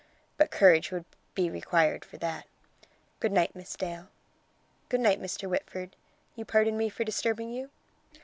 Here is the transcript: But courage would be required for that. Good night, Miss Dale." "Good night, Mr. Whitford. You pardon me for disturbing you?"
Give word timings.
But 0.35 0.49
courage 0.49 0.89
would 0.91 1.05
be 1.35 1.47
required 1.51 2.03
for 2.03 2.17
that. 2.17 2.47
Good 3.19 3.31
night, 3.31 3.55
Miss 3.55 3.75
Dale." 3.75 4.07
"Good 4.89 4.99
night, 5.01 5.21
Mr. 5.21 5.47
Whitford. 5.47 5.95
You 6.35 6.43
pardon 6.43 6.75
me 6.75 6.89
for 6.89 7.03
disturbing 7.03 7.51
you?" 7.53 7.69